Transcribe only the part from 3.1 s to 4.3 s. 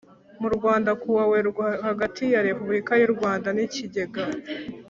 rwanda n ikigega